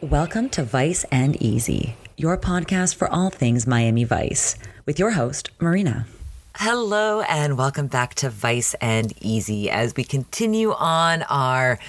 [0.00, 4.56] Welcome to Vice and Easy, your podcast for all things Miami Vice,
[4.86, 6.06] with your host, Marina.
[6.54, 11.80] Hello, and welcome back to Vice and Easy as we continue on our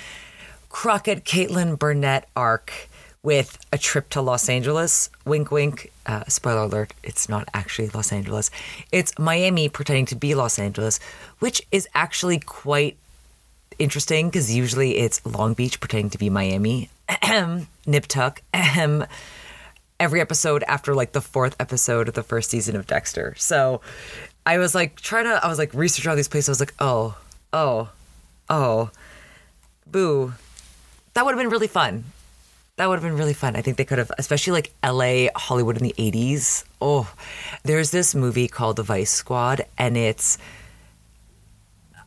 [0.69, 2.89] Crockett Caitlin Burnett arc
[3.21, 5.11] with a trip to Los Angeles.
[5.25, 5.91] Wink, wink.
[6.07, 8.49] Uh, spoiler alert, it's not actually Los Angeles.
[8.91, 10.99] It's Miami pretending to be Los Angeles,
[11.37, 12.97] which is actually quite
[13.77, 16.89] interesting because usually it's Long Beach pretending to be Miami.
[17.09, 17.67] Ahem.
[17.85, 18.41] Nip tuck.
[18.53, 19.05] Ahem.
[19.99, 23.33] Every episode after like the fourth episode of the first season of Dexter.
[23.37, 23.81] So
[24.45, 26.49] I was like trying to, I was like researching all these places.
[26.49, 27.17] I was like, oh,
[27.51, 27.89] oh,
[28.49, 28.91] oh,
[29.85, 30.33] boo.
[31.13, 32.05] That would have been really fun.
[32.77, 33.57] That would have been really fun.
[33.57, 36.63] I think they could have, especially like LA, Hollywood in the 80s.
[36.79, 37.11] Oh,
[37.63, 40.37] there's this movie called The Vice Squad, and it's,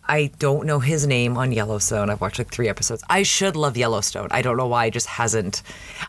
[0.05, 2.11] I don't know his name on Yellowstone.
[2.11, 3.05] I've watched like three episodes.
[3.09, 4.28] I should love Yellowstone.
[4.30, 4.87] I don't know why.
[4.87, 5.62] It just hasn't.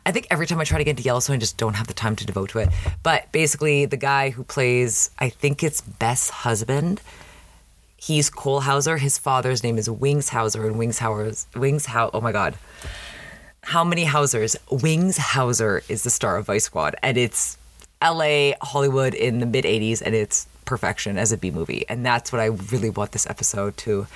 [0.06, 1.94] I think every time I try to get into Yellowstone, I just don't have the
[1.94, 2.70] time to devote to it.
[3.04, 7.02] But basically, the guy who plays, I think it's Beth's husband,
[7.96, 8.98] he's Cole Hauser.
[8.98, 12.56] His father's name is Wings Hauser, and Wings Hauser's, Wings How, oh my God.
[13.62, 14.58] How many Hausers?
[14.70, 17.58] Wings Hauser is the star of Vice Squad, and it's
[18.04, 21.86] LA, Hollywood in the mid 80s, and it's perfection as a B movie.
[21.88, 24.08] And that's what I really want this episode to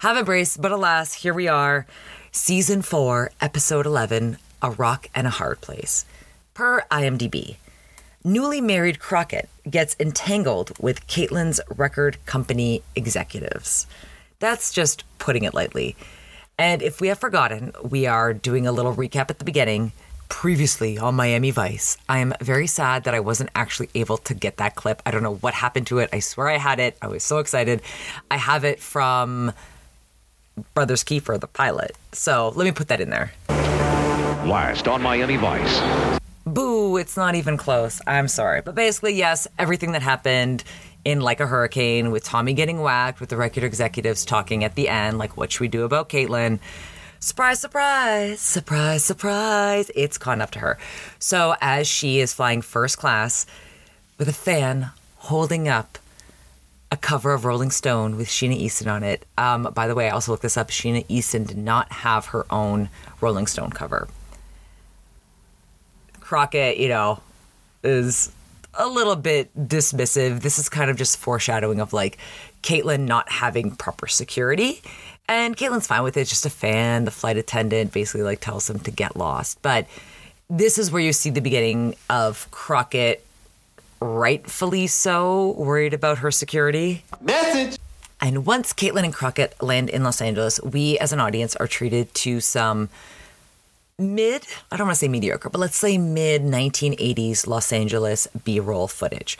[0.00, 0.60] have embraced.
[0.60, 1.86] But alas, here we are,
[2.30, 6.04] season four, episode 11 A Rock and a Hard Place.
[6.54, 7.56] Per IMDb,
[8.24, 13.86] newly married Crockett gets entangled with Caitlin's record company executives.
[14.38, 15.96] That's just putting it lightly.
[16.58, 19.92] And if we have forgotten, we are doing a little recap at the beginning
[20.32, 21.98] previously on Miami Vice.
[22.08, 25.02] I am very sad that I wasn't actually able to get that clip.
[25.04, 26.08] I don't know what happened to it.
[26.10, 26.96] I swear I had it.
[27.02, 27.82] I was so excited.
[28.30, 29.52] I have it from
[30.72, 31.92] Brother's Keeper, the pilot.
[32.12, 33.30] So let me put that in there.
[33.50, 36.18] Last on Miami Vice.
[36.46, 38.00] Boo, it's not even close.
[38.06, 38.62] I'm sorry.
[38.62, 40.64] But basically, yes, everything that happened
[41.04, 44.88] in Like a Hurricane with Tommy getting whacked, with the record executives talking at the
[44.88, 46.58] end, like, what should we do about Caitlin?
[47.22, 49.92] Surprise, surprise, surprise, surprise.
[49.94, 50.76] It's caught up to her.
[51.20, 53.46] So, as she is flying first class
[54.18, 55.98] with a fan holding up
[56.90, 59.24] a cover of Rolling Stone with Sheena Easton on it.
[59.38, 60.70] Um, by the way, I also looked this up.
[60.70, 62.88] Sheena Easton did not have her own
[63.20, 64.08] Rolling Stone cover.
[66.18, 67.20] Crockett, you know,
[67.84, 68.32] is
[68.74, 70.40] a little bit dismissive.
[70.40, 72.18] This is kind of just foreshadowing of like
[72.64, 74.82] Caitlin not having proper security.
[75.32, 77.06] And Caitlin's fine with it, just a fan.
[77.06, 79.62] The flight attendant basically like tells him to get lost.
[79.62, 79.86] But
[80.50, 83.24] this is where you see the beginning of Crockett,
[83.98, 87.02] rightfully so, worried about her security.
[87.22, 87.78] Message.
[88.20, 92.12] And once Caitlin and Crockett land in Los Angeles, we as an audience are treated
[92.16, 92.90] to some
[93.98, 98.60] mid, I don't want to say mediocre, but let's say mid 1980s Los Angeles B
[98.60, 99.38] roll footage.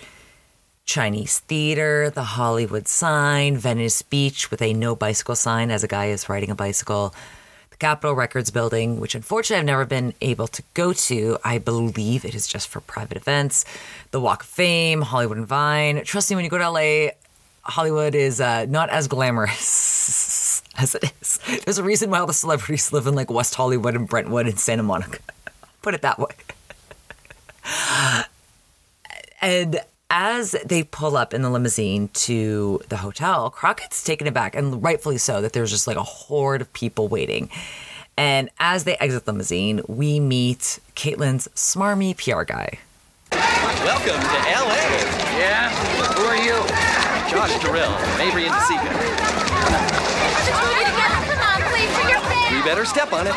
[0.84, 6.06] Chinese theater, the Hollywood sign, Venice Beach with a no bicycle sign as a guy
[6.06, 7.14] is riding a bicycle,
[7.70, 11.38] the Capitol Records building, which unfortunately I've never been able to go to.
[11.44, 13.64] I believe it is just for private events,
[14.10, 16.04] the Walk of Fame, Hollywood and Vine.
[16.04, 17.12] Trust me, when you go to LA,
[17.62, 21.38] Hollywood is uh, not as glamorous as it is.
[21.64, 24.58] There's a reason why all the celebrities live in like West Hollywood and Brentwood and
[24.58, 25.20] Santa Monica.
[25.82, 26.34] Put it that way.
[29.40, 29.80] And
[30.14, 35.16] as they pull up in the limousine to the hotel, Crockett's taken aback, and rightfully
[35.16, 37.48] so, that there's just like a horde of people waiting.
[38.18, 42.78] And as they exit the limousine, we meet Caitlin's smarmy PR guy.
[43.32, 44.76] Welcome to LA.
[45.38, 45.70] Yeah?
[46.12, 46.60] Who are you?
[47.30, 48.82] Josh Durrell, Avery and Sika.
[52.54, 53.34] We better step on it.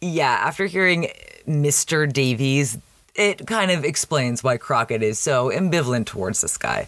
[0.00, 1.08] Yeah, after hearing
[1.48, 2.10] Mr.
[2.10, 2.78] Davies,
[3.14, 6.86] it kind of explains why Crockett is so ambivalent towards this guy.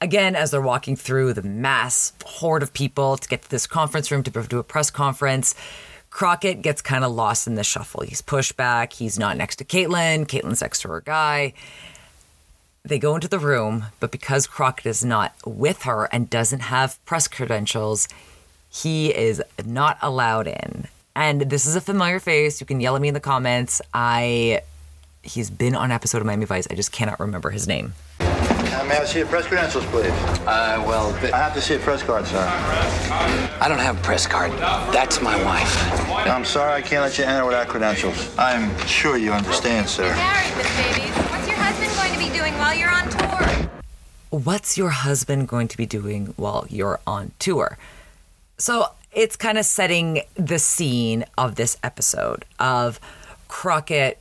[0.00, 4.10] Again, as they're walking through the mass horde of people to get to this conference
[4.10, 5.54] room to do a press conference,
[6.10, 8.02] Crockett gets kind of lost in the shuffle.
[8.02, 8.92] He's pushed back.
[8.92, 10.26] He's not next to Caitlin.
[10.26, 11.54] Caitlin's next to her guy.
[12.84, 17.02] They go into the room, but because Crockett is not with her and doesn't have
[17.06, 18.08] press credentials,
[18.68, 20.86] he is not allowed in.
[21.16, 22.60] And this is a familiar face.
[22.60, 23.80] You can yell at me in the comments.
[23.94, 24.60] I
[25.24, 26.66] he's been on an episode of Miami Vice.
[26.70, 27.94] I just cannot remember his name.
[28.20, 30.10] Uh, may I see your press credentials, please?
[30.46, 32.38] Uh, well, th- I have to see a press card, sir.
[33.60, 34.52] I don't have a press card.
[34.92, 36.00] That's my wife.
[36.26, 38.36] I'm sorry I can't let you enter without credentials.
[38.36, 40.04] I'm sure you understand, sir.
[40.14, 41.14] Married, Miss Davies.
[41.30, 43.70] What's your husband going to be doing while you're on tour?
[44.30, 47.78] What's your husband going to be doing while you're on tour?
[48.58, 52.98] So it's kind of setting the scene of this episode of
[53.46, 54.18] Crockett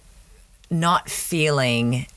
[0.73, 2.07] not feeling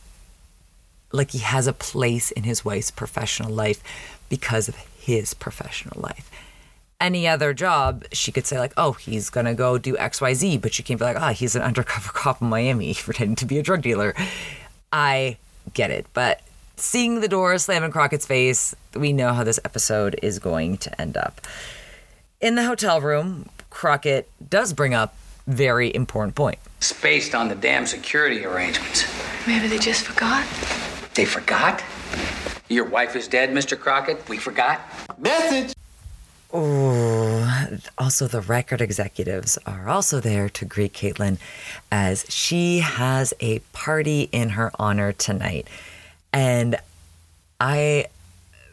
[1.12, 3.82] like he has a place in his wife's professional life
[4.28, 6.30] because of his professional life.
[7.00, 10.58] Any other job, she could say like, "Oh, he's gonna go do X, Y, Z,"
[10.58, 13.58] but she can't be like, "Ah, he's an undercover cop in Miami pretending to be
[13.58, 14.14] a drug dealer."
[14.92, 15.36] I
[15.74, 16.40] get it, but
[16.76, 21.00] seeing the door slam in Crockett's face, we know how this episode is going to
[21.00, 21.40] end up.
[22.40, 25.14] In the hotel room, Crockett does bring up
[25.46, 26.58] very important point.
[26.78, 29.04] It's based on the damn security arrangements.
[29.46, 30.46] Maybe they just forgot.
[31.14, 31.82] They forgot?
[32.69, 33.78] Your wife is dead, Mr.
[33.78, 34.28] Crockett?
[34.28, 34.81] We forgot?
[35.19, 35.72] Message.
[37.98, 41.38] Also, the record executives are also there to greet Caitlin
[41.90, 45.69] as she has a party in her honor tonight.
[46.32, 46.76] And
[47.60, 48.06] I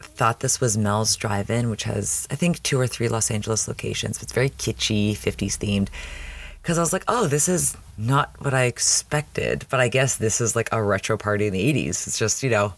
[0.02, 3.66] thought this was Mel's Drive In, which has, I think, two or three Los Angeles
[3.68, 4.22] locations.
[4.22, 5.88] It's very kitschy, 50s themed.
[6.64, 9.66] Because I was like, oh, this is not what I expected.
[9.68, 12.06] But I guess this is like a retro party in the 80s.
[12.06, 12.72] It's just, you know,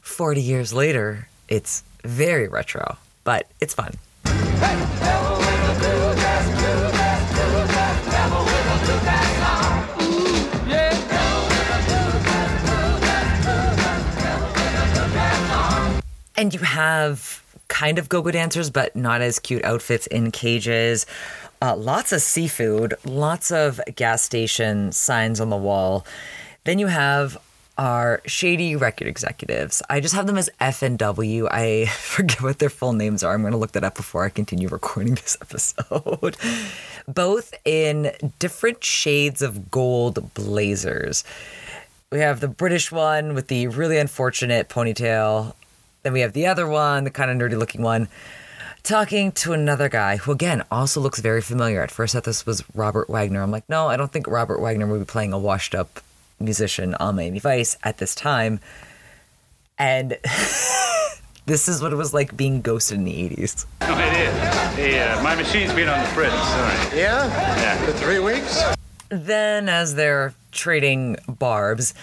[0.00, 3.94] 40 years later, it's very retro, but it's fun.
[16.36, 21.06] And you have kind of go-go dancers, but not as cute outfits in cages.
[21.60, 26.06] Uh, lots of seafood, lots of gas station signs on the wall.
[26.64, 27.38] Then you have
[27.78, 29.82] our shady record executives.
[29.90, 31.46] I just have them as F and W.
[31.50, 33.34] I forget what their full names are.
[33.34, 36.36] I'm going to look that up before I continue recording this episode.
[37.06, 41.24] Both in different shades of gold blazers.
[42.10, 45.54] We have the British one with the really unfortunate ponytail.
[46.06, 48.06] Then we have the other one, the kind of nerdy looking one,
[48.84, 51.82] talking to another guy who, again, also looks very familiar.
[51.82, 53.42] At first, I thought this was Robert Wagner.
[53.42, 56.00] I'm like, no, I don't think Robert Wagner would be playing a washed up
[56.38, 58.60] musician on Miami Vice at this time.
[59.78, 60.10] And
[61.46, 63.66] this is what it was like being ghosted in the 80s.
[63.80, 64.94] No, it is.
[64.94, 66.34] Yeah, my machine's been on the fritz.
[66.34, 67.00] Sorry.
[67.00, 67.26] Yeah?
[67.26, 67.84] Yeah.
[67.84, 68.62] For three weeks?
[69.08, 71.94] Then, as they're trading barbs,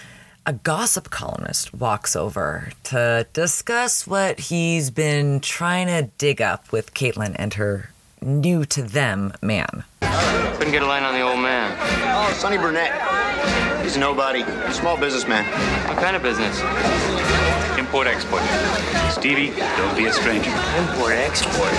[0.46, 6.92] a gossip columnist walks over to discuss what he's been trying to dig up with
[6.92, 9.84] Caitlin and her new to them man.
[10.00, 11.74] Couldn't get a line on the old man.
[12.14, 12.92] Oh, Sonny Burnett.
[13.82, 14.44] He's a nobody.
[14.72, 15.44] Small businessman.
[15.88, 16.60] What kind of business?
[17.78, 18.42] Import export.
[19.10, 20.50] Stevie, don't be a stranger.
[20.78, 21.72] Import export.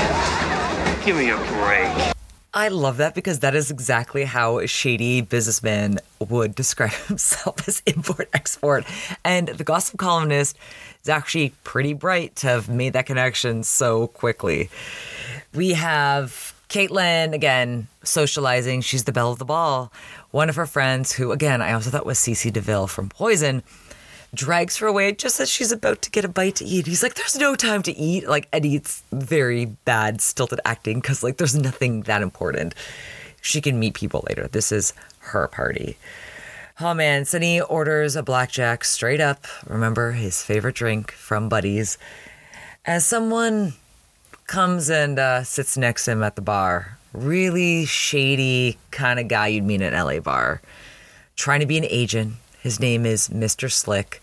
[1.06, 2.14] Give me a break.
[2.56, 7.84] I love that because that is exactly how a shady businessman would describe himself as
[7.86, 8.86] import export.
[9.25, 10.57] And the gossip columnist
[11.04, 14.69] is actually pretty bright to have made that connection so quickly.
[15.54, 18.80] We have Caitlin again socializing.
[18.80, 19.92] She's the belle of the ball.
[20.31, 22.51] One of her friends, who again I also thought was C.C.
[22.51, 23.63] DeVille from Poison,
[24.36, 26.88] drags her away just as she's about to get a bite to eat.
[26.88, 31.24] He's like, "There's no time to eat." Like Eddie, it's very bad, stilted acting because
[31.24, 32.76] like there's nothing that important.
[33.42, 34.48] She can meet people later.
[34.48, 35.98] This is her party.
[36.82, 39.46] Oh man, Sonny orders a blackjack straight up.
[39.66, 41.98] Remember his favorite drink from Buddies.
[42.84, 43.74] As someone
[44.48, 49.48] comes and uh, sits next to him at the bar, really shady kind of guy
[49.48, 50.62] you'd meet at an LA bar,
[51.36, 52.34] trying to be an agent.
[52.62, 53.72] His name is Mr.
[53.72, 54.22] Slick.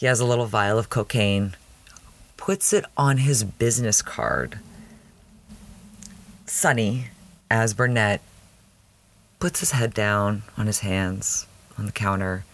[0.00, 1.56] He has a little vial of cocaine,
[2.38, 4.58] puts it on his business card.
[6.46, 7.08] Sonny,
[7.50, 8.22] as Burnett,
[9.40, 12.46] puts his head down on his hands on the counter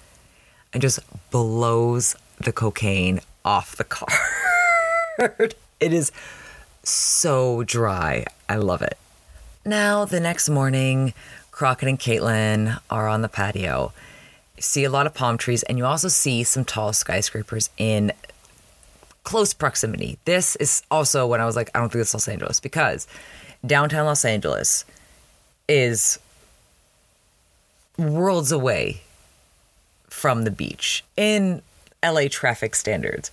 [0.73, 0.99] and just
[1.31, 3.85] blows the cocaine off the
[5.19, 5.55] card.
[5.79, 6.11] it is
[6.83, 8.25] so dry.
[8.49, 8.99] I love it.
[9.65, 11.15] Now, the next morning,
[11.53, 13.93] Crockett and Caitlin are on the patio.
[14.59, 18.13] See a lot of palm trees, and you also see some tall skyscrapers in
[19.23, 20.19] close proximity.
[20.25, 23.07] This is also when I was like, I don't think it's Los Angeles because
[23.67, 24.85] downtown Los Angeles
[25.69, 26.19] is
[27.99, 29.03] worlds away
[30.09, 31.61] from the beach in
[32.05, 33.31] LA traffic standards.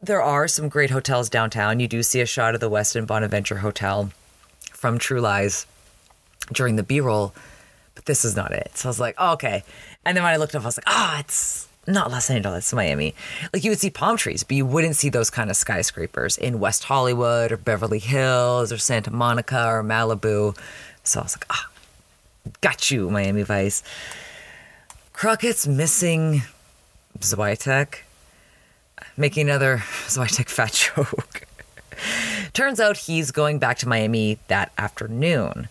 [0.00, 1.80] There are some great hotels downtown.
[1.80, 4.10] You do see a shot of the Westin Bonaventure Hotel
[4.72, 5.66] from True Lies
[6.52, 7.34] during the B roll,
[7.94, 8.72] but this is not it.
[8.74, 9.64] So I was like, oh, okay.
[10.04, 12.72] And then when I looked up, I was like, ah, oh, it's not Los Angeles,
[12.72, 13.14] Miami.
[13.52, 16.60] Like you would see palm trees, but you wouldn't see those kind of skyscrapers in
[16.60, 20.56] West Hollywood or Beverly Hills or Santa Monica or Malibu.
[21.02, 21.68] So I was like, ah,
[22.60, 23.82] got you, Miami Vice.
[25.12, 26.42] Crockett's missing
[27.20, 27.98] Switek,
[29.16, 31.42] making another Switek fat joke.
[32.52, 35.68] Turns out he's going back to Miami that afternoon.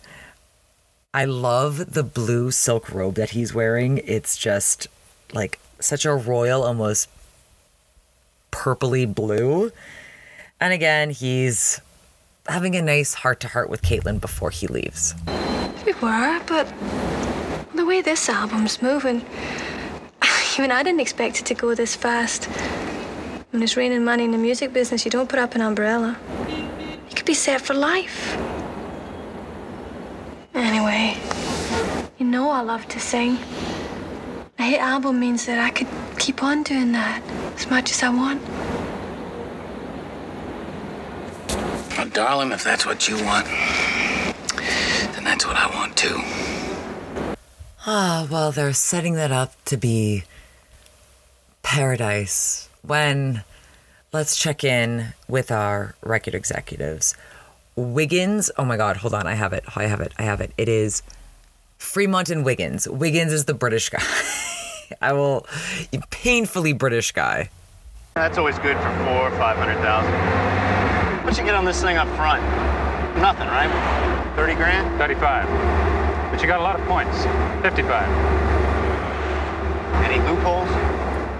[1.14, 4.00] I love the blue silk robe that he's wearing.
[4.04, 4.88] It's just
[5.32, 7.08] like such a royal, almost
[8.50, 9.70] purpley blue.
[10.60, 11.80] And again, he's
[12.48, 15.14] having a nice heart to heart with Caitlin before he leaves.
[15.86, 16.66] We were, but
[17.76, 19.24] the way this album's moving,
[20.58, 22.46] even I didn't expect it to go this fast.
[23.52, 26.18] When it's raining money in the music business, you don't put up an umbrella.
[26.48, 28.36] You could be set for life.
[30.86, 31.16] Anyway,
[32.18, 33.38] you know I love to sing.
[34.58, 35.88] A hit album means that I could
[36.18, 37.22] keep on doing that
[37.56, 38.42] as much as I want.
[41.96, 43.46] Well, darling, if that's what you want,
[45.14, 46.20] then that's what I want too.
[47.86, 50.24] Ah, well, they're setting that up to be
[51.62, 53.42] paradise when
[54.12, 57.14] let's check in with our record executives.
[57.76, 60.52] Wiggins, oh my God, hold on, I have it, I have it, I have it.
[60.56, 61.02] It is
[61.78, 62.88] Fremont and Wiggins.
[62.88, 64.02] Wiggins is the British guy.
[65.02, 65.46] I will,
[66.10, 67.50] painfully British guy.
[68.14, 71.24] That's always good for four or five hundred thousand.
[71.24, 72.42] What you get on this thing up front?
[73.18, 73.70] Nothing, right?
[74.36, 74.98] Thirty grand?
[74.98, 75.48] 35.
[76.30, 77.24] But you got a lot of points.
[77.62, 78.08] 55.
[80.04, 80.68] Any loopholes?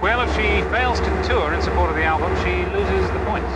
[0.01, 3.51] Well, if she fails to tour in support of the album, she loses the points.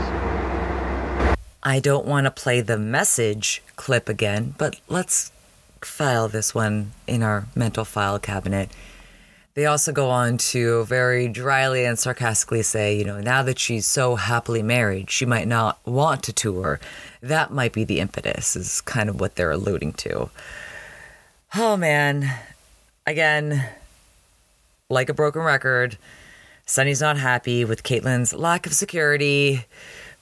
[1.69, 5.31] I don't want to play the message clip again, but let's
[5.81, 8.71] file this one in our mental file cabinet.
[9.53, 13.85] They also go on to very dryly and sarcastically say, you know, now that she's
[13.85, 16.79] so happily married, she might not want to tour.
[17.21, 20.31] That might be the impetus, is kind of what they're alluding to.
[21.53, 22.33] Oh man.
[23.05, 23.63] Again,
[24.89, 25.99] like a broken record,
[26.65, 29.65] Sonny's not happy with Caitlin's lack of security.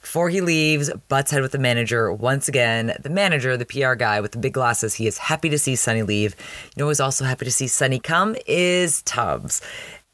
[0.08, 2.96] Before he leaves, butts head with the manager once again.
[2.98, 6.00] The manager, the PR guy with the big glasses, he is happy to see Sonny
[6.00, 6.34] leave.
[6.74, 9.60] You know who's also happy to see Sonny come is Tubbs.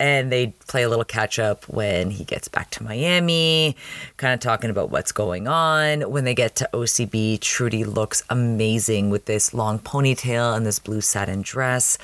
[0.01, 3.77] And they play a little catch up when he gets back to Miami,
[4.17, 6.11] kind of talking about what's going on.
[6.11, 11.03] When they get to OCB, Trudy looks amazing with this long ponytail and this blue
[11.03, 11.99] satin dress.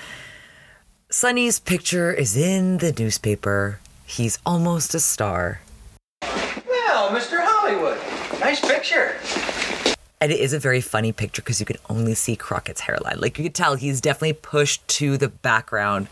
[1.11, 3.81] Sonny's picture is in the newspaper.
[4.07, 5.63] He's almost a star.
[6.23, 7.50] Well, Mr.
[8.41, 9.15] Nice picture.
[10.19, 13.19] And it is a very funny picture because you can only see Crockett's hairline.
[13.21, 16.09] Like you could tell he's definitely pushed to the background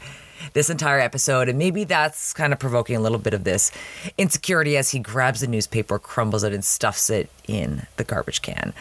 [0.52, 1.48] this entire episode.
[1.48, 3.70] And maybe that's kind of provoking a little bit of this
[4.18, 8.74] insecurity as he grabs the newspaper, crumbles it, and stuffs it in the garbage can.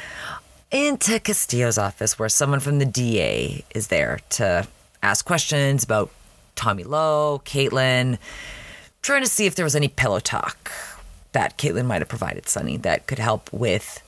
[0.69, 4.67] Into Castillo's office, where someone from the DA is there to
[5.01, 6.11] ask questions about
[6.55, 8.17] Tommy Lowe, Caitlin,
[9.01, 10.69] trying to see if there was any pillow talk
[11.37, 14.01] that Caitlin might have provided Sonny that could help with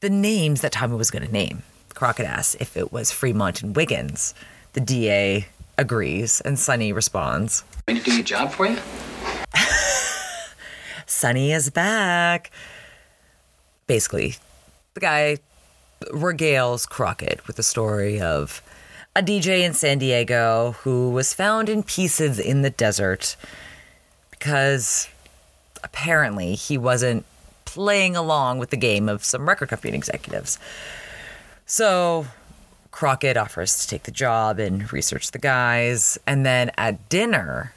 [0.00, 1.64] the names that Tommy was going to name.
[1.92, 4.32] Crockett asks if it was Fremont and Wiggins.
[4.72, 7.62] The DA agrees, and Sonny responds.
[7.86, 8.78] Want me to do your job for you?
[11.06, 12.50] Sonny is back.
[13.86, 14.36] Basically,
[14.94, 15.36] the guy
[16.04, 18.62] regales Crockett with the story of
[19.14, 23.36] a DJ in San Diego who was found in pieces in the desert
[24.42, 25.08] because
[25.84, 27.24] apparently he wasn't
[27.64, 30.58] playing along with the game of some record company executives.
[31.64, 32.26] So
[32.90, 36.18] Crockett offers to take the job and research the guys.
[36.26, 37.72] And then at dinner,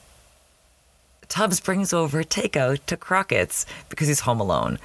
[1.27, 4.79] Tubbs brings over takeout to Crockett's because he's home alone.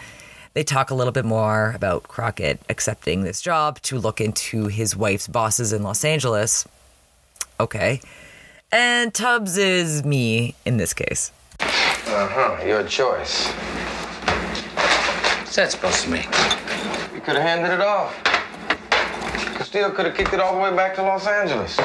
[0.52, 4.94] They talk a little bit more about Crockett accepting this job to look into his
[4.94, 6.68] wife's bosses in Los Angeles.
[7.58, 8.02] Okay.
[8.70, 11.32] And Tubbs is me in this case.
[12.06, 12.64] Uh huh.
[12.64, 13.46] Your choice.
[15.38, 16.24] What's that supposed to mean?
[17.14, 18.14] You could have handed it off.
[19.54, 21.78] Castillo could have kicked it all the way back to Los Angeles.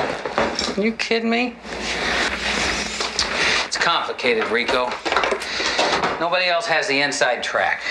[0.77, 1.55] You kidding me?
[3.65, 4.89] It's complicated, Rico.
[6.19, 7.81] Nobody else has the inside track.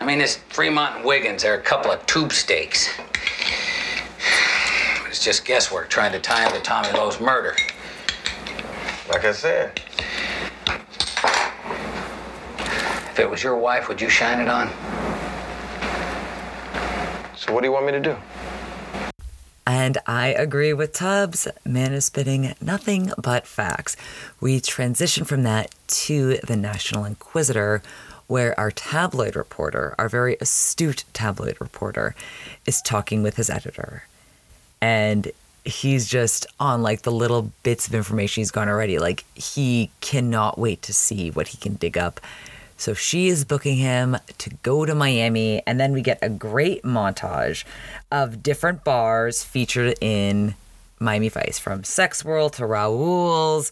[0.00, 2.88] I mean, this Fremont and Wiggins are a couple of tube stakes.
[5.06, 7.56] It's just guesswork trying to tie him to Tommy Lowe's murder.
[9.08, 9.80] Like I said,
[13.11, 14.68] If it was your wife, would you shine it on?
[17.36, 18.16] so what do you want me to do?
[19.64, 21.46] And I agree with Tubbs.
[21.64, 23.96] Man is spitting nothing but facts.
[24.40, 25.72] We transition from that
[26.04, 27.82] to the National Inquisitor,
[28.26, 32.16] where our tabloid reporter, our very astute tabloid reporter,
[32.66, 34.04] is talking with his editor.
[34.80, 35.30] And
[35.64, 38.98] he's just on like the little bits of information he's gone already.
[38.98, 42.20] Like he cannot wait to see what he can dig up.
[42.82, 45.62] So she is booking him to go to Miami.
[45.68, 47.62] And then we get a great montage
[48.10, 50.56] of different bars featured in
[50.98, 53.70] Miami Vice from Sex World to Raoul's.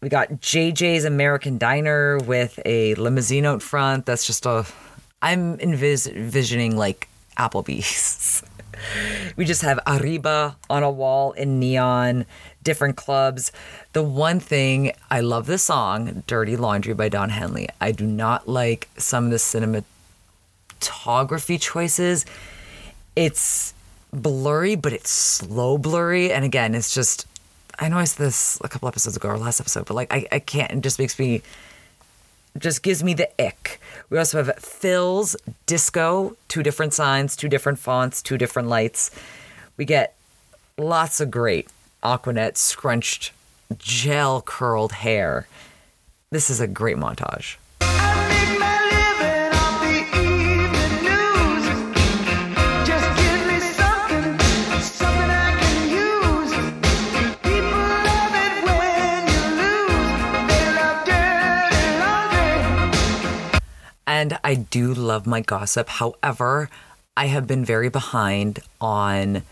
[0.00, 4.06] We got JJ's American Diner with a limousine out front.
[4.06, 4.64] That's just a.
[5.20, 8.42] I'm envis- envisioning like Applebee's.
[9.36, 12.26] we just have Arriba on a wall in neon,
[12.62, 13.52] different clubs.
[13.92, 17.68] The one thing I love the song Dirty Laundry by Don Henley.
[17.80, 19.36] I do not like some of the
[20.80, 22.26] cinematography choices.
[23.14, 23.74] It's
[24.12, 26.32] blurry, but it's slow blurry.
[26.32, 27.26] And again, it's just,
[27.78, 30.26] I know I said this a couple episodes ago or last episode, but like, I,
[30.32, 31.42] I can't, it just makes me,
[32.58, 33.80] just gives me the ick.
[34.10, 35.36] We also have Phil's
[35.66, 39.10] Disco, two different signs, two different fonts, two different lights.
[39.76, 40.14] We get
[40.78, 41.68] lots of great
[42.02, 43.32] Aquanet scrunched,
[43.78, 45.48] gel curled hair.
[46.30, 47.56] This is a great montage.
[64.26, 65.88] And I do love my gossip.
[65.88, 66.68] However,
[67.16, 69.44] I have been very behind on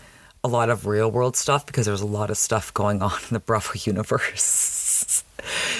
[0.43, 3.33] a lot of real world stuff because there's a lot of stuff going on in
[3.33, 5.23] the Bravo universe.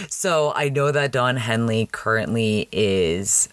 [0.08, 3.50] so I know that Don Henley currently is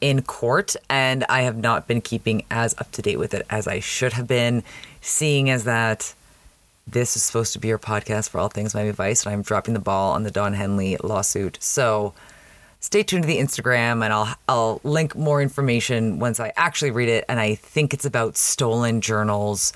[0.00, 3.66] in court, and I have not been keeping as up to date with it as
[3.66, 4.62] I should have been,
[5.00, 6.14] seeing as that
[6.86, 9.74] this is supposed to be your podcast for all things Miami Vice, and I'm dropping
[9.74, 11.58] the ball on the Don Henley lawsuit.
[11.60, 12.14] So
[12.82, 17.08] stay tuned to the Instagram and I'll I'll link more information once I actually read
[17.08, 19.72] it and I think it's about stolen journals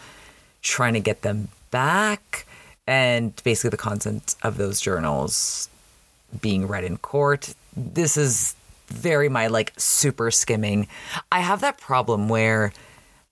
[0.60, 2.44] trying to get them back
[2.86, 5.68] and basically the content of those journals
[6.40, 7.54] being read in court.
[7.76, 8.54] This is
[8.88, 10.88] very my like super skimming.
[11.30, 12.72] I have that problem where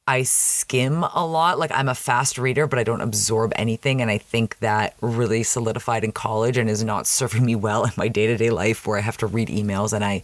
[0.07, 1.59] I skim a lot.
[1.59, 4.03] Like I'm a fast reader, but I don't absorb anything.
[4.03, 7.93] And I think that really solidified in college and is not serving me well in
[7.97, 10.23] my day to day life where I have to read emails and I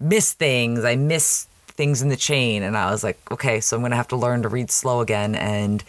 [0.00, 0.84] miss things.
[0.84, 2.62] I miss things in the chain.
[2.62, 5.00] And I was like, okay, so I'm going to have to learn to read slow
[5.00, 5.36] again.
[5.36, 5.84] And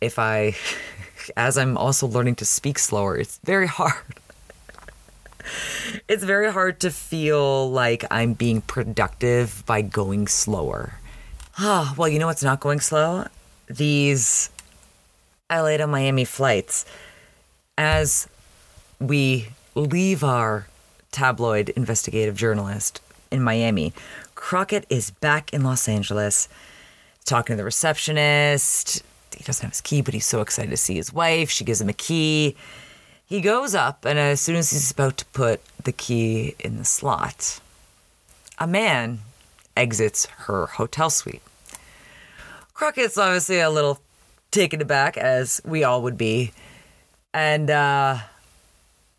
[0.00, 0.56] if I,
[1.36, 4.02] as I'm also learning to speak slower, it's very hard.
[6.08, 10.98] it's very hard to feel like I'm being productive by going slower.
[11.58, 13.26] Oh, well, you know what's not going slow?
[13.68, 14.50] These
[15.48, 16.84] LA to Miami flights.
[17.78, 18.28] As
[18.98, 20.66] we leave our
[21.12, 23.92] tabloid investigative journalist in Miami,
[24.34, 26.48] Crockett is back in Los Angeles
[27.24, 29.02] talking to the receptionist.
[29.36, 31.50] He doesn't have his key, but he's so excited to see his wife.
[31.50, 32.56] She gives him a key.
[33.26, 36.84] He goes up, and as soon as he's about to put the key in the
[36.84, 37.60] slot,
[38.58, 39.20] a man
[39.76, 41.42] exits her hotel suite.
[42.74, 44.00] Crockett's obviously a little
[44.50, 46.52] taken aback, as we all would be.
[47.32, 48.18] And uh,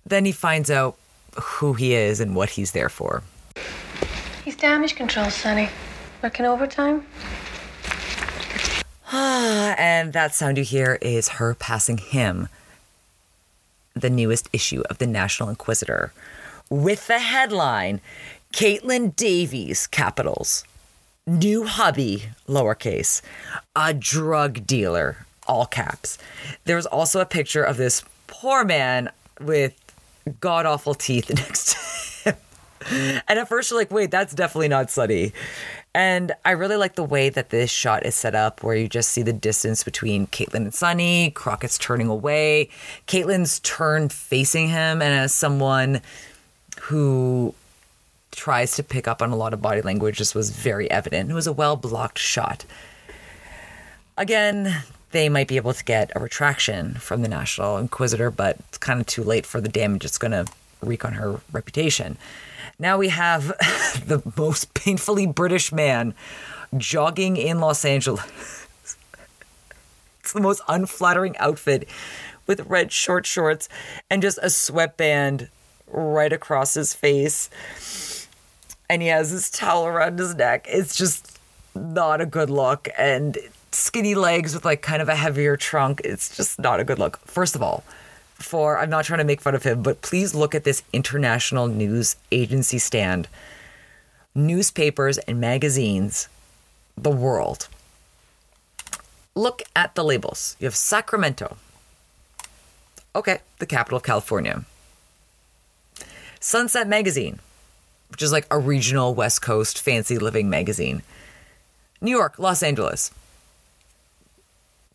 [0.05, 0.97] then he finds out
[1.41, 3.23] who he is and what he's there for.
[4.43, 5.69] He's damage control, Sonny.
[6.21, 7.05] Working overtime?
[9.11, 12.47] Ah, and that sound you hear is her passing him
[13.95, 16.11] the newest issue of the National Inquisitor
[16.69, 18.01] with the headline
[18.55, 20.63] Caitlin Davies, capitals.
[21.27, 23.21] New hubby, lowercase.
[23.75, 26.17] A drug dealer, all caps.
[26.63, 29.73] There's also a picture of this poor man with
[30.39, 33.21] god awful teeth next to him.
[33.27, 35.33] And at first you're like, wait, that's definitely not Sonny.
[35.93, 39.09] And I really like the way that this shot is set up, where you just
[39.11, 41.31] see the distance between Caitlin and Sonny.
[41.31, 42.69] Crockett's turning away.
[43.05, 45.99] Caitlin's turned facing him, and as someone
[46.83, 47.53] who
[48.35, 51.29] tries to pick up on a lot of body language, this was very evident.
[51.29, 52.65] It was a well blocked shot.
[54.17, 58.77] Again, they might be able to get a retraction from the National Inquisitor, but it's
[58.77, 60.45] kind of too late for the damage it's going to
[60.81, 62.17] wreak on her reputation.
[62.77, 63.47] Now we have
[64.05, 66.13] the most painfully British man
[66.77, 68.67] jogging in Los Angeles.
[70.19, 71.87] it's the most unflattering outfit
[72.47, 73.69] with red short shorts
[74.09, 75.49] and just a sweatband
[75.87, 77.49] right across his face.
[78.89, 80.67] And he has his towel around his neck.
[80.69, 81.39] It's just
[81.73, 82.87] not a good look.
[82.97, 83.37] And
[83.71, 86.01] skinny legs with like kind of a heavier trunk.
[86.03, 87.17] It's just not a good look.
[87.25, 87.83] First of all,
[88.35, 91.67] for I'm not trying to make fun of him, but please look at this international
[91.67, 93.27] news agency stand.
[94.33, 96.27] Newspapers and magazines,
[96.97, 97.67] the world.
[99.33, 100.55] Look at the labels.
[100.59, 101.57] You have Sacramento.
[103.15, 104.65] Okay, the capital of California.
[106.39, 107.39] Sunset Magazine.
[108.09, 111.01] Which is like a regional West Coast fancy living magazine.
[112.01, 113.11] New York, Los Angeles.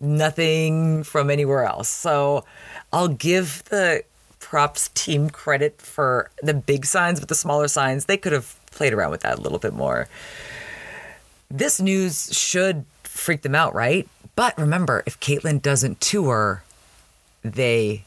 [0.01, 1.89] Nothing from anywhere else.
[1.89, 2.45] So
[2.93, 4.05] I'll give the
[4.39, 8.93] props team credit for the big signs, but the smaller signs, they could have played
[8.93, 10.09] around with that a little bit more.
[11.51, 14.09] This news should freak them out, right?
[14.37, 16.63] But remember, if Caitlin doesn't tour,
[17.43, 18.05] they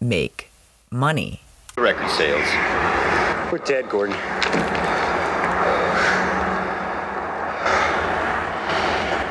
[0.00, 0.50] make
[0.90, 1.42] money.
[1.76, 2.77] Record sales.
[3.50, 4.14] We're dead, Gordon.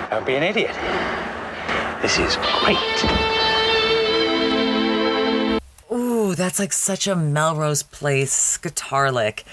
[0.09, 0.73] Don't be an idiot.
[2.01, 2.77] This is great.
[5.91, 9.45] Ooh, that's like such a Melrose Place guitar lick.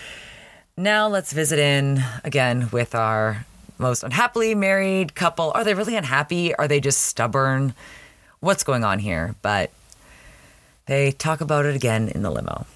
[0.78, 3.44] Now let's visit in again with our
[3.76, 5.52] most unhappily married couple.
[5.54, 6.54] Are they really unhappy?
[6.54, 7.74] Are they just stubborn?
[8.40, 9.34] What's going on here?
[9.42, 9.70] But
[10.86, 12.66] they talk about it again in the limo.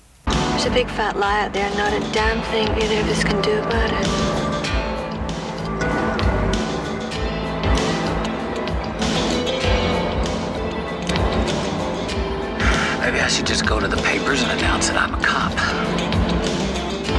[0.58, 3.22] There's a big fat lie out there, and not a damn thing either of us
[3.22, 4.08] can do about it.
[13.00, 15.52] Maybe I should just go to the papers and announce that I'm a cop.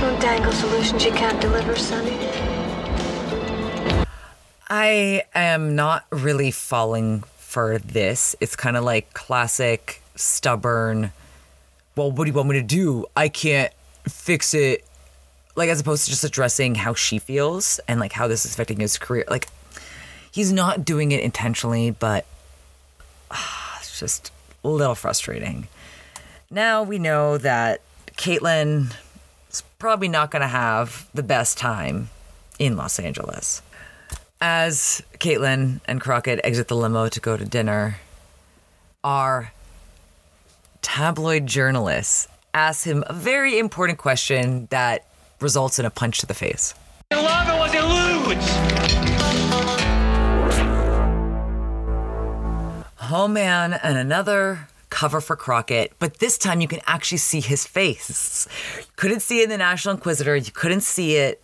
[0.02, 2.18] Don't dangle solutions you can't deliver, Sonny.
[4.70, 8.36] I am not really falling for this.
[8.42, 11.14] It's kind of like classic stubborn.
[12.00, 13.08] Well, what do you want me to do?
[13.14, 13.74] I can't
[14.08, 14.86] fix it.
[15.58, 18.80] Like as opposed to just addressing how she feels and like how this is affecting
[18.80, 19.26] his career.
[19.30, 19.50] Like
[20.32, 22.26] he's not doing it intentionally, but
[23.30, 24.32] ah, it's just
[24.64, 25.68] a little frustrating.
[26.50, 27.82] Now we know that
[28.14, 28.96] Caitlin
[29.52, 32.12] is probably not going to have the best time
[32.60, 33.62] in Los Angeles.
[34.40, 37.98] As Caitlin and Crockett exit the limo to go to dinner,
[39.04, 39.52] our
[40.82, 45.06] tabloid journalist asks him a very important question that
[45.40, 46.74] results in a punch to the face.
[47.12, 47.74] Love it was
[48.36, 48.50] lose.
[52.98, 57.66] Home Man and another cover for Crockett, but this time you can actually see his
[57.66, 58.48] face.
[58.78, 61.42] You couldn't see it in the National Inquisitor, you couldn't see it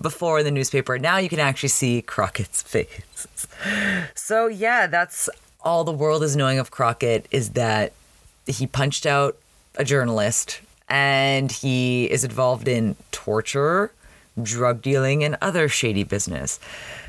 [0.00, 0.98] before in the newspaper.
[0.98, 3.26] Now you can actually see Crockett's face.
[4.14, 5.28] So yeah, that's
[5.62, 7.92] all the world is knowing of Crockett is that
[8.50, 9.36] he punched out
[9.76, 13.92] a journalist and he is involved in torture,
[14.42, 16.58] drug dealing, and other shady business.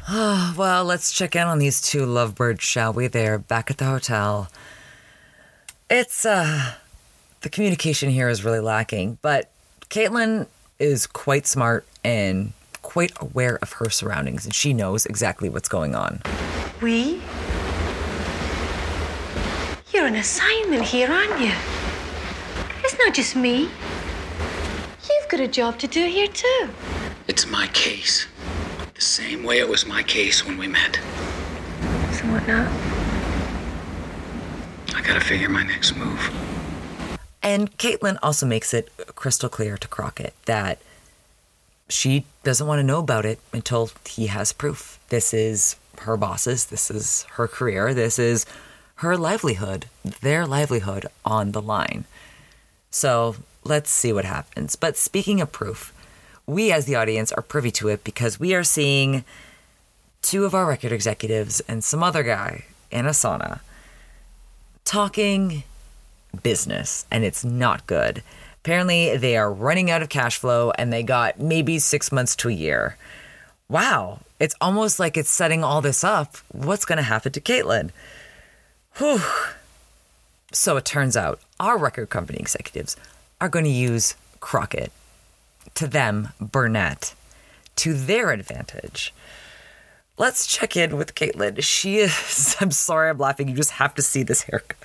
[0.07, 3.07] Ah, well, let's check in on these two lovebirds, shall we?
[3.07, 4.49] They're back at the hotel.
[5.89, 6.73] It's uh
[7.41, 9.49] the communication here is really lacking, but
[9.89, 10.47] Caitlin
[10.79, 15.95] is quite smart and quite aware of her surroundings and she knows exactly what's going
[15.95, 16.21] on.
[16.81, 17.21] We?
[19.93, 21.51] You're an assignment here, aren't you?
[22.81, 23.63] It's not just me.
[23.63, 26.69] You've got a job to do here, too.
[27.27, 28.25] It's my case.
[28.95, 30.95] The same way it was my case when we met.
[32.13, 32.71] So what now?
[34.95, 36.31] I gotta figure my next move.
[37.43, 40.79] And Caitlin also makes it crystal clear to Crockett that
[41.89, 44.99] she doesn't want to know about it until he has proof.
[45.09, 48.45] This is her bosses, this is her career, this is
[49.01, 49.87] her livelihood,
[50.21, 52.05] their livelihood on the line.
[52.91, 54.75] So let's see what happens.
[54.75, 55.91] But speaking of proof,
[56.45, 59.23] we as the audience are privy to it because we are seeing
[60.21, 63.61] two of our record executives and some other guy in a sauna
[64.85, 65.63] talking
[66.43, 68.21] business, and it's not good.
[68.61, 72.49] Apparently, they are running out of cash flow and they got maybe six months to
[72.49, 72.97] a year.
[73.67, 76.35] Wow, it's almost like it's setting all this up.
[76.51, 77.89] What's going to happen to Caitlin?
[78.97, 79.21] Whew.
[80.53, 82.95] So it turns out our record company executives
[83.39, 84.91] are going to use Crockett,
[85.75, 87.15] to them, Burnett,
[87.77, 89.13] to their advantage.
[90.17, 91.63] Let's check in with Caitlin.
[91.63, 94.77] She is, I'm sorry I'm laughing, you just have to see this haircut.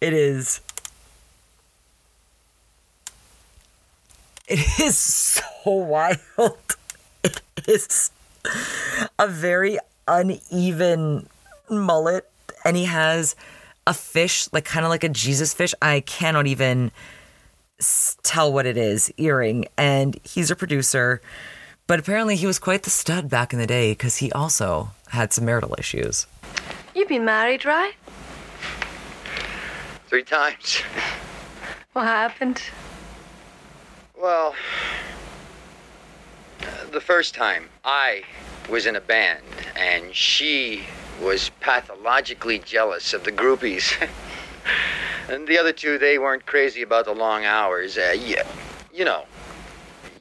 [0.00, 0.60] It is.
[4.46, 6.18] It is so wild.
[7.22, 8.10] It is
[9.18, 11.28] a very uneven
[11.70, 12.28] mullet,
[12.64, 13.36] and he has
[13.86, 15.74] a fish, like kind of like a Jesus fish.
[15.82, 16.90] I cannot even
[17.80, 19.66] s- tell what it is, earring.
[19.76, 21.20] And he's a producer,
[21.86, 25.32] but apparently he was quite the stud back in the day because he also had
[25.32, 26.26] some marital issues.
[26.94, 27.94] You've been married, right?
[30.06, 30.82] Three times.
[31.92, 32.62] What happened?
[34.16, 34.54] Well,
[36.62, 38.22] uh, the first time I
[38.70, 39.42] was in a band
[39.76, 40.84] and she
[41.22, 44.08] was pathologically jealous of the groupies.
[45.28, 47.96] And the other two, they weren't crazy about the long hours.
[47.96, 48.46] Uh, yeah,
[48.92, 49.24] you know,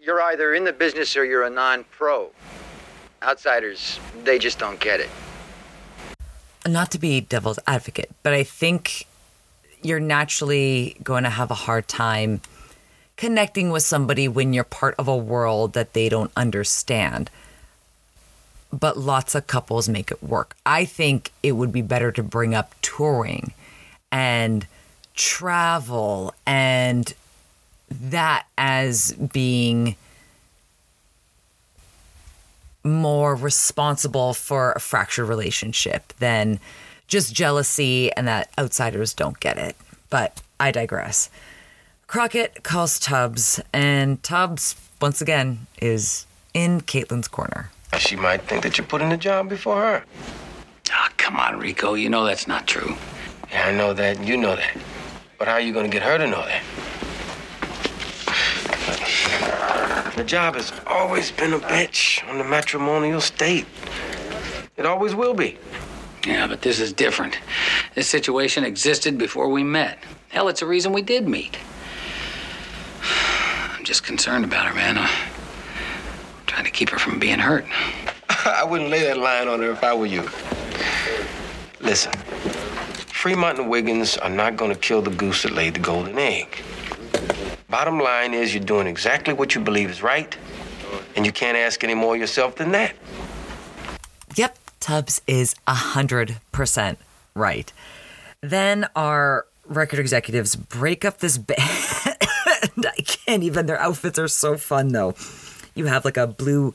[0.01, 2.31] you're either in the business or you're a non-pro.
[3.21, 5.09] Outsiders, they just don't get it.
[6.65, 9.07] Not to be devil's advocate, but I think
[9.81, 12.39] you're naturally going to have a hard time
[13.17, 17.29] connecting with somebody when you're part of a world that they don't understand.
[18.73, 20.55] But lots of couples make it work.
[20.65, 23.53] I think it would be better to bring up touring
[24.11, 24.65] and
[25.15, 27.13] travel and
[27.91, 29.95] that as being
[32.83, 36.59] more responsible for a fractured relationship than
[37.07, 39.75] just jealousy and that outsiders don't get it.
[40.09, 41.29] But I digress.
[42.07, 47.71] Crockett calls Tubbs, and Tubbs, once again, is in Caitlin's corner.
[47.99, 50.03] She might think that you're putting the job before her.
[50.91, 51.93] Ah, come on, Rico.
[51.93, 52.95] You know that's not true.
[53.51, 54.23] Yeah, I know that.
[54.23, 54.77] You know that.
[55.37, 56.63] But how are you going to get her to know that?
[60.15, 63.65] The job has always been a bitch on the matrimonial state.
[64.77, 65.57] It always will be.
[66.25, 67.37] Yeah, but this is different.
[67.95, 69.97] This situation existed before we met.
[70.29, 71.57] Hell, it's a reason we did meet.
[73.03, 74.97] I'm just concerned about her, man.
[74.97, 75.32] I'm
[76.53, 77.65] trying to keep her from being hurt.
[78.45, 80.21] I wouldn't lay that line on her if I were you.
[81.79, 82.11] Listen,
[83.09, 86.61] Fremont and Wiggins are not going to kill the goose that laid the golden egg.
[87.69, 90.37] Bottom line is, you're doing exactly what you believe is right,
[91.15, 92.93] and you can't ask any more yourself than that.
[94.35, 96.97] Yep, Tubbs is 100%
[97.33, 97.73] right.
[98.41, 101.57] Then our record executives break up this band.
[102.77, 105.15] I can't even, their outfits are so fun though.
[105.75, 106.73] You have like a blue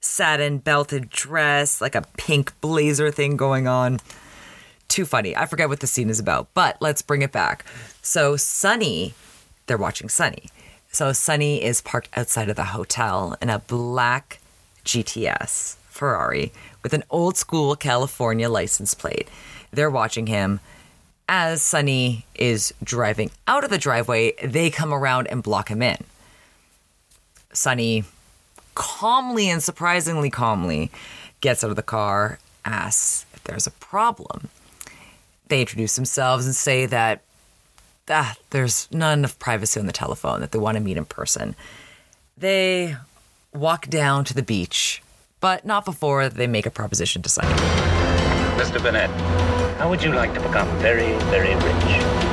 [0.00, 4.00] satin belted dress, like a pink blazer thing going on.
[4.88, 5.34] Too funny.
[5.34, 7.64] I forget what the scene is about, but let's bring it back.
[8.02, 9.14] So, Sonny,
[9.66, 10.44] they're watching Sonny.
[10.92, 14.38] So, Sonny is parked outside of the hotel in a black
[14.84, 19.28] GTS Ferrari with an old school California license plate.
[19.72, 20.60] They're watching him.
[21.26, 26.04] As Sonny is driving out of the driveway, they come around and block him in.
[27.54, 28.04] Sonny
[28.74, 30.90] calmly and surprisingly calmly
[31.40, 34.48] gets out of the car, asks if there's a problem.
[35.48, 37.22] They introduce themselves and say that
[38.08, 41.54] ah, there's not enough privacy on the telephone, that they want to meet in person.
[42.36, 42.96] They
[43.52, 45.02] walk down to the beach,
[45.40, 47.54] but not before they make a proposition to Sonny.
[48.58, 48.82] Mr.
[48.82, 49.10] Burnett,
[49.78, 52.23] how would you like to become very, very rich?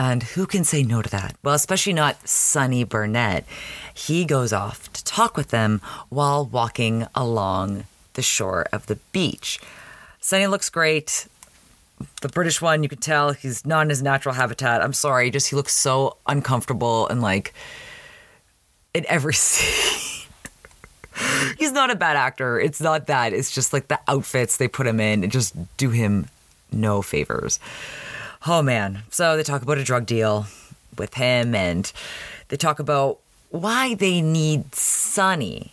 [0.00, 1.36] And who can say no to that?
[1.42, 3.44] Well, especially not Sonny Burnett.
[3.92, 7.84] He goes off to talk with them while walking along
[8.14, 9.60] the shore of the beach.
[10.18, 11.28] Sonny looks great.
[12.22, 14.80] The British one, you can tell he's not in his natural habitat.
[14.80, 17.52] I'm sorry, just he looks so uncomfortable and like
[18.94, 20.26] in every scene.
[21.58, 22.58] he's not a bad actor.
[22.58, 23.34] It's not that.
[23.34, 26.28] It's just like the outfits they put him in and just do him
[26.72, 27.60] no favors.
[28.46, 29.02] Oh man.
[29.10, 30.46] So they talk about a drug deal
[30.96, 31.92] with him and
[32.48, 33.18] they talk about
[33.50, 35.72] why they need Sonny.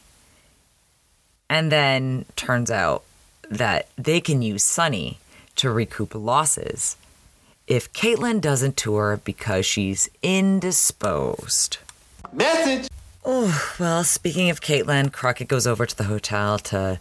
[1.50, 3.04] And then turns out
[3.50, 5.20] that they can use Sonny
[5.56, 6.98] to recoup losses
[7.68, 11.78] if Caitlin doesn't tour because she's indisposed.
[12.32, 12.90] Message!
[13.26, 17.00] Oh, well, speaking of Caitlin, Crockett goes over to the hotel to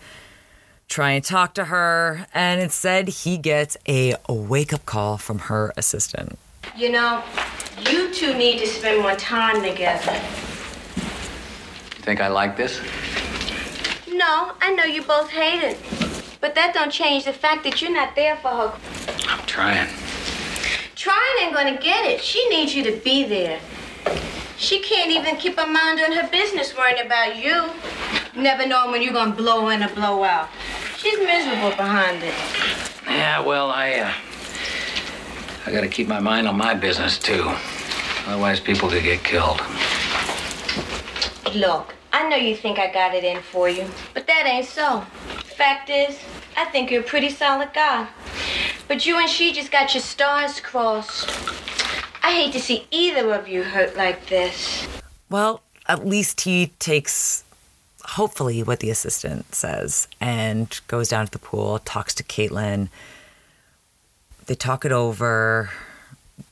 [0.88, 5.72] try and talk to her, and instead he gets a wake up call from her
[5.76, 6.38] assistant.
[6.76, 7.22] You know,
[7.90, 10.12] you two need to spend more time together.
[10.96, 12.80] You think I like this?
[14.08, 15.78] No, I know you both hate it.
[16.40, 18.72] But that don't change the fact that you're not there for her.
[19.28, 19.88] I'm trying.
[20.94, 22.22] Trying ain't gonna get it.
[22.22, 23.58] She needs you to be there.
[24.56, 27.70] She can't even keep her mind on her business worrying about you.
[28.36, 30.48] Never knowing when you're gonna blow in or blow out.
[30.98, 32.34] She's miserable behind it.
[33.06, 34.12] Yeah, well, I, uh,
[35.64, 37.50] I gotta keep my mind on my business, too.
[38.26, 39.60] Otherwise, people could get killed.
[41.54, 45.00] Look, I know you think I got it in for you, but that ain't so.
[45.56, 46.18] Fact is,
[46.56, 48.06] I think you're a pretty solid guy.
[48.88, 51.30] But you and she just got your stars crossed.
[52.22, 54.86] I hate to see either of you hurt like this.
[55.30, 57.44] Well, at least he takes,
[58.06, 62.88] hopefully, what the assistant says and goes down to the pool, talks to Caitlin.
[64.46, 65.70] They talk it over.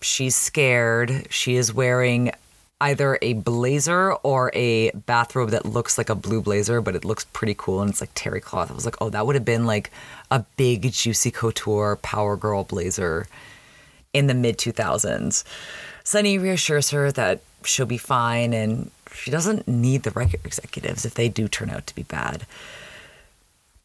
[0.00, 1.28] She's scared.
[1.30, 2.32] She is wearing
[2.80, 7.24] either a blazer or a bathrobe that looks like a blue blazer, but it looks
[7.32, 8.70] pretty cool and it's like terry cloth.
[8.70, 9.90] I was like, oh, that would have been like
[10.30, 13.26] a big, juicy couture Power Girl blazer
[14.12, 15.44] in the mid 2000s.
[16.02, 21.14] Sonny reassures her that she'll be fine and she doesn't need the record executives if
[21.14, 22.46] they do turn out to be bad.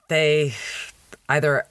[0.07, 0.53] They
[1.27, 1.65] either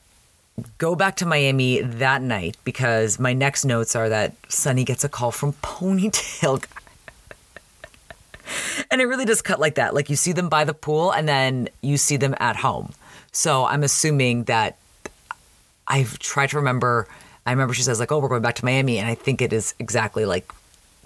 [0.79, 5.09] go back to Miami that night because my next notes are that Sonny gets a
[5.09, 6.65] call from Ponytail
[8.91, 9.95] and it really does cut like that.
[9.95, 12.93] Like you see them by the pool and then you see them at home.
[13.33, 14.79] So I'm assuming that
[15.87, 17.07] I've tried to remember.
[17.47, 19.53] I remember she says like, "Oh, we're going back to Miami," and I think it
[19.53, 20.53] is exactly like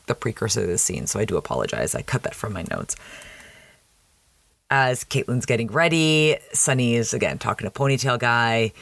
[0.06, 1.06] the precursor to this scene.
[1.06, 1.94] So I do apologize.
[1.94, 2.96] I cut that from my notes.
[4.70, 8.72] As Caitlin's getting ready, Sonny is again talking to Ponytail Guy.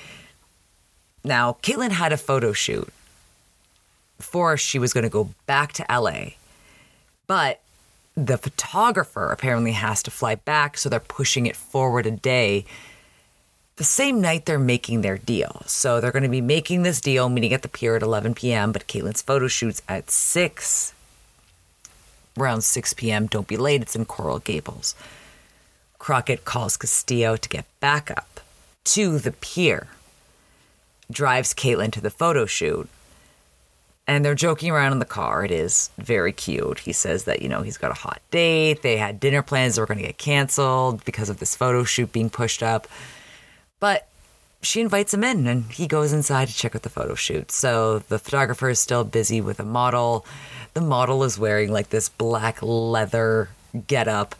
[1.25, 2.89] Now, Caitlin had a photo shoot
[4.17, 6.31] before she was going to go back to LA,
[7.27, 7.61] but
[8.17, 12.65] the photographer apparently has to fly back, so they're pushing it forward a day.
[13.77, 15.63] The same night they're making their deal.
[15.67, 18.73] So they're going to be making this deal, meeting at the pier at 11 p.m.,
[18.73, 20.93] but Caitlin's photo shoot's at 6,
[22.39, 23.27] around 6 p.m.
[23.27, 24.95] Don't be late, it's in Coral Gables.
[25.99, 28.41] Crockett calls Castillo to get back up
[28.85, 29.89] to the pier,
[31.11, 32.89] drives Caitlin to the photo shoot,
[34.07, 35.45] and they're joking around in the car.
[35.45, 36.81] It is very cute.
[36.81, 38.83] He says that, you know, he's got a hot date.
[38.83, 42.11] They had dinner plans that were going to get canceled because of this photo shoot
[42.11, 42.89] being pushed up.
[43.79, 44.09] But
[44.63, 47.51] she invites him in and he goes inside to check out the photo shoot.
[47.51, 50.27] So the photographer is still busy with a model.
[50.75, 53.49] The model is wearing like this black leather
[53.87, 54.35] getup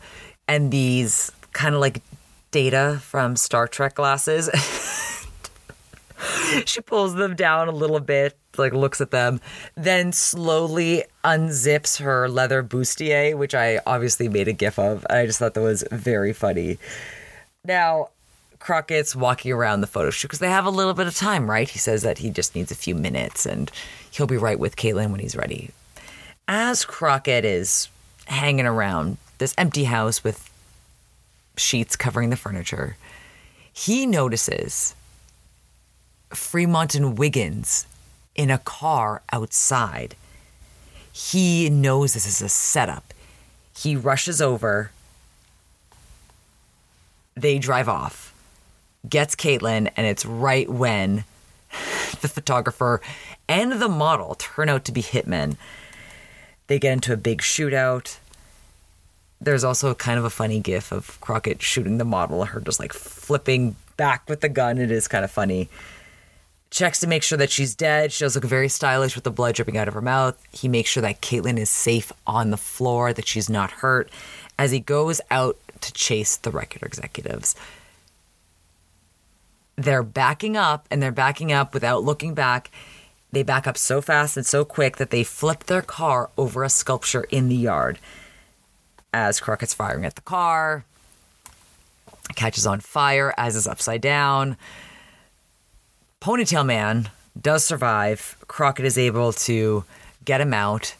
[0.47, 2.01] and these kind of like
[2.51, 4.49] data from Star Trek glasses.
[6.65, 9.41] she pulls them down a little bit, like looks at them,
[9.75, 15.05] then slowly unzips her leather bustier, which I obviously made a gif of.
[15.09, 16.77] I just thought that was very funny.
[17.65, 18.09] Now,
[18.61, 21.67] Crockett's walking around the photo shoot because they have a little bit of time, right?
[21.67, 23.71] He says that he just needs a few minutes and
[24.11, 25.71] he'll be right with Caitlin when he's ready.
[26.47, 27.89] As Crockett is
[28.27, 30.47] hanging around this empty house with
[31.57, 32.97] sheets covering the furniture,
[33.73, 34.95] he notices
[36.29, 37.87] Fremont and Wiggins
[38.35, 40.15] in a car outside.
[41.11, 43.13] He knows this is a setup.
[43.75, 44.91] He rushes over.
[47.35, 48.30] They drive off,
[49.07, 51.23] gets Caitlin, and it's right when
[52.21, 53.01] the photographer
[53.47, 55.57] and the model turn out to be hitmen.
[56.67, 58.17] They get into a big shootout.
[59.41, 62.93] There's also kind of a funny gif of Crockett shooting the model, her just like
[62.93, 64.77] flipping back with the gun.
[64.77, 65.69] It is kind of funny
[66.69, 68.11] checks to make sure that she's dead.
[68.11, 70.41] She does look very stylish with the blood dripping out of her mouth.
[70.51, 74.09] He makes sure that Caitlin is safe on the floor, that she's not hurt,
[74.57, 77.55] as he goes out to chase the record executives.
[79.81, 82.69] They're backing up and they're backing up without looking back.
[83.31, 86.69] They back up so fast and so quick that they flip their car over a
[86.69, 87.97] sculpture in the yard.
[89.13, 90.85] As Crockett's firing at the car,
[92.35, 94.57] catches on fire as is upside down.
[96.21, 98.37] Ponytail Man does survive.
[98.47, 99.83] Crockett is able to
[100.23, 100.95] get him out.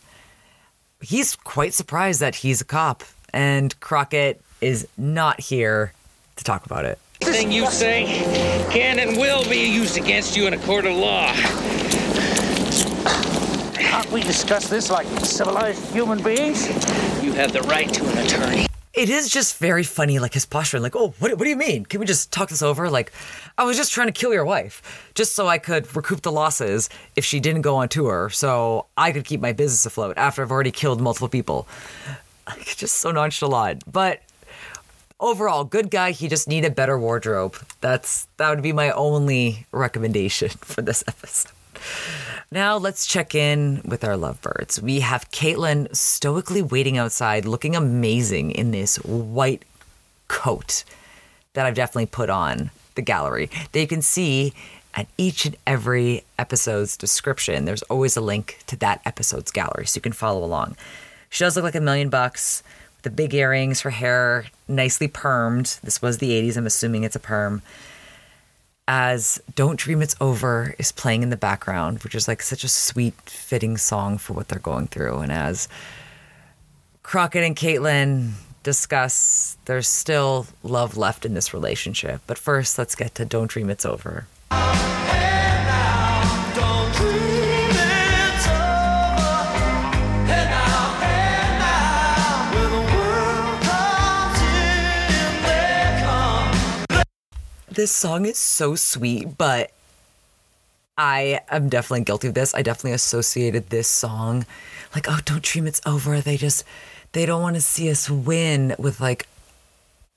[1.01, 5.93] He's quite surprised that he's a cop, and Crockett is not here
[6.35, 6.99] to talk about it.
[7.21, 8.05] Thing you say
[8.71, 11.31] can and will be used against you in a court of law.
[13.73, 16.67] Can't we discuss this like civilized human beings?
[17.23, 18.65] You have the right to an attorney.
[18.93, 21.85] It is just very funny, like his posture, like, oh, what, what do you mean?
[21.85, 22.89] Can we just talk this over?
[22.89, 23.13] Like,
[23.57, 26.89] I was just trying to kill your wife, just so I could recoup the losses
[27.15, 30.51] if she didn't go on tour, so I could keep my business afloat after I've
[30.51, 31.67] already killed multiple people.
[32.47, 33.89] Like, just so nonchalant.
[33.89, 34.21] But
[35.21, 36.11] overall, good guy.
[36.11, 37.55] He just needed better wardrobe.
[37.79, 41.51] That's that would be my only recommendation for this episode.
[42.51, 44.81] Now let's check in with our lovebirds.
[44.81, 49.63] We have Caitlin stoically waiting outside, looking amazing in this white
[50.27, 50.83] coat
[51.53, 53.49] that I've definitely put on the gallery.
[53.71, 54.53] That you can see
[54.93, 57.63] at each and every episode's description.
[57.63, 60.75] There's always a link to that episode's gallery, so you can follow along.
[61.29, 62.61] She does look like a million bucks
[63.03, 65.79] the big earrings, her hair nicely permed.
[65.81, 67.61] This was the 80s, I'm assuming it's a perm
[68.87, 72.67] as Don't Dream It's Over is playing in the background, which is like such a
[72.67, 75.19] sweet, fitting song for what they're going through.
[75.19, 75.69] And as
[77.01, 78.31] Crockett and Caitlin
[78.63, 82.21] discuss, there's still love left in this relationship.
[82.27, 84.27] But first, let's get to Don't Dream It's Over.
[97.71, 99.71] This song is so sweet, but
[100.97, 102.53] I am definitely guilty of this.
[102.53, 104.45] I definitely associated this song
[104.93, 106.19] like, oh, don't dream it's over.
[106.19, 106.65] They just
[107.13, 109.25] they don't want to see us win with like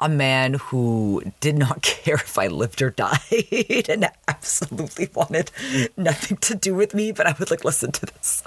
[0.01, 5.53] a man who did not care if I lived or died and absolutely wanted
[5.97, 8.43] nothing to do with me, but I would like listen to this.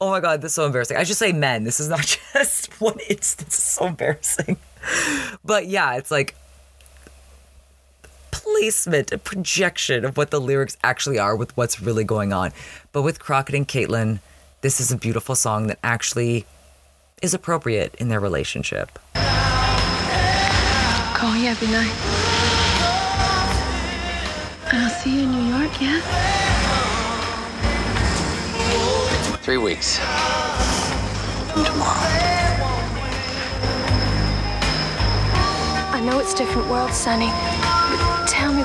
[0.00, 0.98] Oh my god, this is so embarrassing.
[0.98, 1.64] I should say men.
[1.64, 3.58] This is not just one instance.
[3.58, 4.56] It's so embarrassing.
[5.44, 6.36] But yeah, it's like
[8.62, 12.52] placement, a projection of what the lyrics actually are with what's really going on.
[12.92, 14.20] But with Crockett and Caitlin,
[14.60, 16.46] this is a beautiful song that actually
[17.22, 19.00] is appropriate in their relationship.
[21.12, 21.90] Call you every night.
[24.70, 26.00] And I'll see you in New York, yeah?
[29.38, 29.98] Three weeks.
[31.52, 31.98] From tomorrow.
[35.90, 37.81] I know it's different worlds, Sonny.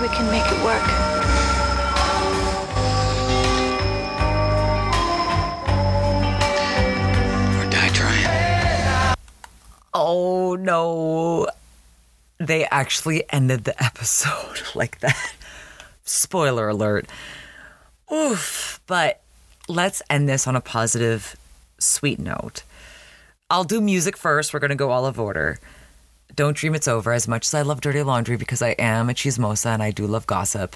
[0.07, 0.83] But tell me we can make it work.
[7.57, 9.15] Or die trying.
[9.93, 11.47] Oh no.
[12.39, 15.33] They actually ended the episode like that.
[16.03, 17.07] Spoiler alert.
[18.11, 18.79] Oof.
[18.87, 19.21] But
[19.67, 21.35] let's end this on a positive,
[21.79, 22.63] sweet note.
[23.49, 24.53] I'll do music first.
[24.53, 25.59] We're going to go all of order.
[26.37, 29.13] Don't Dream It's Over, as much as I love Dirty Laundry because I am a
[29.13, 30.75] chismosa and I do love gossip.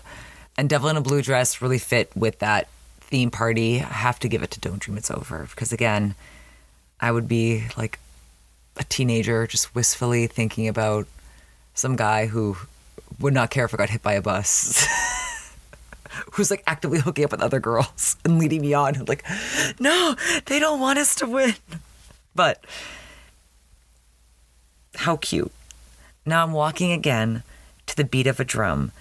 [0.58, 2.68] And Devil in a Blue Dress really fit with that
[3.00, 3.80] theme party.
[3.80, 6.16] I have to give it to Don't Dream It's Over because, again,
[7.00, 8.00] I would be like
[8.78, 11.06] a teenager just wistfully thinking about
[11.76, 12.58] some guy who
[13.20, 14.88] would not care if I got hit by a bus.
[16.34, 19.06] Who's like actively hooking up with other girls and leading me on.
[19.06, 19.24] Like,
[19.80, 20.16] no,
[20.48, 21.54] they don't want us to win.
[22.34, 22.66] But
[24.96, 25.52] how cute.
[26.26, 27.44] Now I'm walking again
[27.88, 28.92] to the beat of a drum,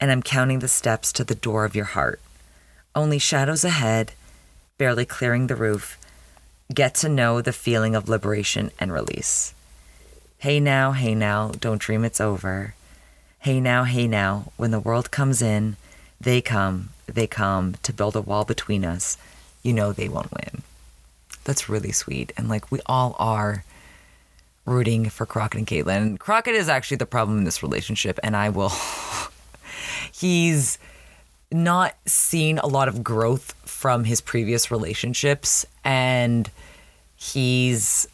[0.00, 2.20] and I'm counting the steps to the door of your heart.
[2.94, 4.12] Only shadows ahead,
[4.76, 5.98] barely clearing the roof.
[6.72, 9.54] Get to know the feeling of liberation and release.
[10.38, 12.74] Hey now, hey now, don't dream it's over.
[13.40, 15.76] Hey now, hey now, when the world comes in,
[16.20, 19.16] they come, they come to build a wall between us.
[19.62, 20.62] You know they won't win.
[21.44, 22.32] That's really sweet.
[22.36, 23.64] And like we all are
[24.68, 26.18] rooting for Crockett and Caitlin.
[26.18, 28.72] Crockett is actually the problem in this relationship, and I will.
[30.12, 30.78] he's
[31.50, 36.50] not seen a lot of growth from his previous relationships, and
[37.16, 38.06] he's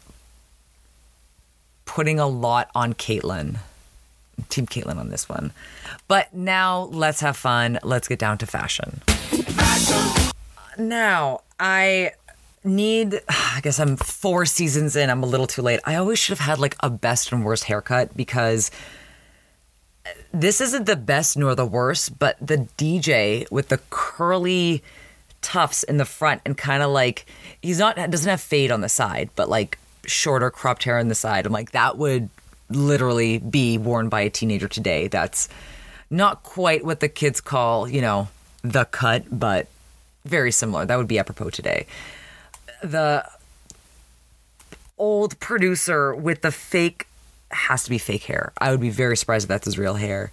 [1.85, 3.57] putting a lot on Caitlin.
[4.49, 5.51] Team Caitlin on this one.
[6.07, 7.79] But now let's have fun.
[7.83, 9.01] Let's get down to fashion.
[10.77, 12.11] Now, I
[12.65, 15.09] need I guess I'm 4 seasons in.
[15.09, 15.79] I'm a little too late.
[15.85, 18.71] I always should have had like a best and worst haircut because
[20.05, 24.83] uh, this isn't the best nor the worst, but the DJ with the curly
[25.41, 27.25] tufts in the front and kind of like
[27.61, 31.15] he's not doesn't have fade on the side, but like shorter cropped hair on the
[31.15, 31.45] side.
[31.45, 32.29] I'm like that would
[32.69, 35.07] literally be worn by a teenager today.
[35.07, 35.49] That's
[36.09, 38.27] not quite what the kids call, you know,
[38.63, 39.67] the cut, but
[40.25, 40.85] very similar.
[40.85, 41.85] That would be apropos today.
[42.83, 43.25] The
[44.97, 47.07] old producer with the fake
[47.51, 48.53] has to be fake hair.
[48.57, 50.31] I would be very surprised if that's his real hair.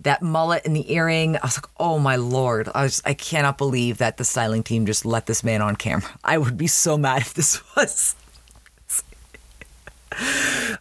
[0.00, 2.68] That mullet and the earring, I was like, oh my lord!
[2.74, 6.10] I was, I cannot believe that the styling team just let this man on camera.
[6.24, 8.14] I would be so mad if this was.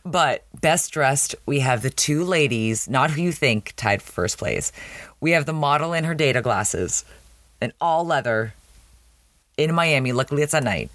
[0.06, 4.38] but best dressed, we have the two ladies, not who you think, tied for first
[4.38, 4.72] place.
[5.22, 7.06] We have the model in her data glasses,
[7.62, 8.54] and all leather,
[9.58, 10.12] in Miami.
[10.12, 10.90] Luckily, it's at night.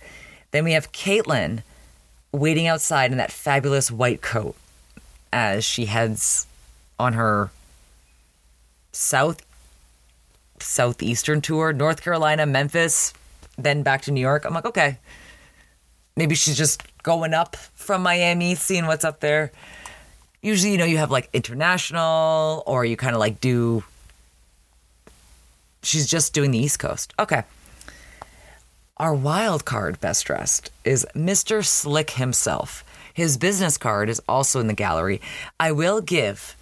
[0.51, 1.63] Then we have Caitlin
[2.33, 4.57] waiting outside in that fabulous white coat
[5.33, 6.47] as she heads
[6.99, 7.51] on her
[8.93, 9.43] south
[10.59, 13.15] southeastern tour, North Carolina, Memphis,
[13.57, 14.45] then back to New York.
[14.45, 14.99] I'm like, okay.
[16.17, 19.53] Maybe she's just going up from Miami, seeing what's up there.
[20.43, 23.85] Usually, you know, you have like international or you kind of like do
[25.83, 27.15] she's just doing the East Coast.
[27.19, 27.43] Okay.
[29.01, 31.65] Our wild card best dressed is Mr.
[31.65, 32.85] Slick himself.
[33.15, 35.23] His business card is also in the gallery.
[35.59, 36.55] I will give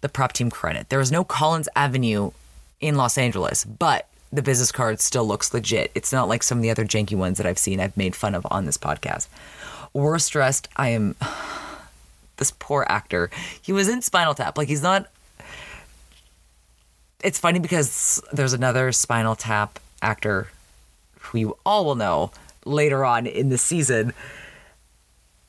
[0.00, 0.88] the prop team credit.
[0.88, 2.30] There is no Collins Avenue
[2.80, 5.90] in Los Angeles, but the business card still looks legit.
[5.94, 8.34] It's not like some of the other janky ones that I've seen I've made fun
[8.34, 9.28] of on this podcast.
[9.92, 11.14] Worst dressed, I am
[12.38, 13.28] this poor actor.
[13.60, 14.56] He was in Spinal Tap.
[14.56, 15.10] Like he's not
[17.22, 20.48] it's funny because there's another Spinal Tap actor
[21.34, 22.30] you all will know
[22.64, 24.12] later on in the season.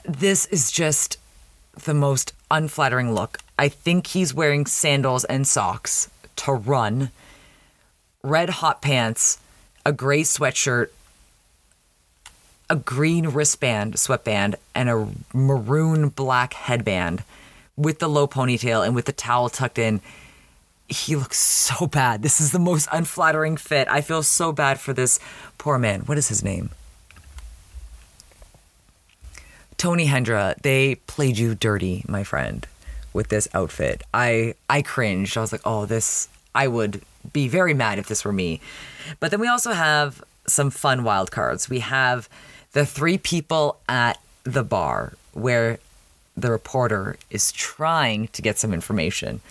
[0.06, 1.18] This is just
[1.84, 7.10] the most unflattering look I think he's wearing sandals and socks to run,
[8.22, 9.40] red hot pants,
[9.84, 10.90] a gray sweatshirt,
[12.70, 17.24] a green wristband, sweatband, and a maroon black headband
[17.76, 20.02] with the low ponytail and with the towel tucked in.
[20.88, 22.22] He looks so bad.
[22.22, 23.88] This is the most unflattering fit.
[23.90, 25.20] I feel so bad for this
[25.68, 26.00] poor man.
[26.06, 26.70] What is his name?
[29.76, 32.66] Tony Hendra, they played you dirty, my friend,
[33.12, 34.02] with this outfit.
[34.14, 35.36] I I cringed.
[35.36, 37.02] I was like, "Oh, this I would
[37.34, 38.62] be very mad if this were me."
[39.20, 41.70] But then we also have some fun wild cards.
[41.70, 42.30] We have
[42.72, 45.80] the three people at the bar where
[46.38, 49.42] the reporter is trying to get some information.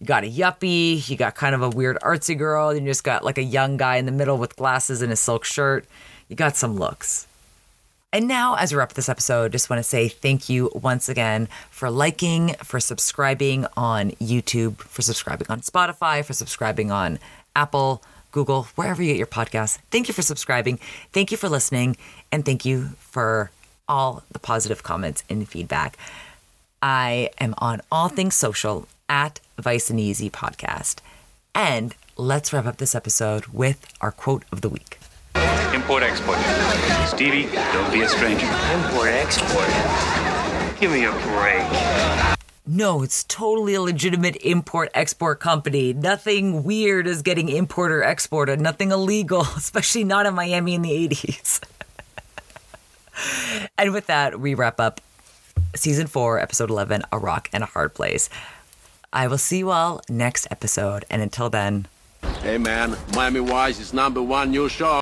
[0.00, 3.04] You got a yuppie, you got kind of a weird artsy girl, then you just
[3.04, 5.84] got like a young guy in the middle with glasses and a silk shirt.
[6.28, 7.26] You got some looks.
[8.10, 11.46] And now, as we wrap this episode, just want to say thank you once again
[11.70, 17.18] for liking, for subscribing on YouTube, for subscribing on Spotify, for subscribing on
[17.54, 19.78] Apple, Google, wherever you get your podcasts.
[19.90, 20.78] Thank you for subscribing.
[21.12, 21.98] Thank you for listening.
[22.32, 23.50] And thank you for
[23.88, 25.98] all the positive comments and feedback.
[26.80, 30.96] I am on all things social at Vice and Easy Podcast.
[31.54, 34.98] And let's wrap up this episode with our quote of the week.
[35.72, 36.38] Import export.
[37.08, 38.46] Stevie, don't be a stranger.
[38.46, 39.68] Import export.
[40.80, 42.36] Give me a break.
[42.70, 45.94] No, it's totally a legitimate import export company.
[45.94, 48.60] Nothing weird is getting import or exported.
[48.60, 51.60] Nothing illegal, especially not in Miami in the 80s.
[53.78, 55.00] and with that, we wrap up
[55.74, 58.28] season four, episode 11 A Rock and a Hard Place.
[59.12, 61.04] I will see you all next episode.
[61.10, 61.86] And until then,
[62.42, 65.00] Hey man, Miami Vice is number one new show.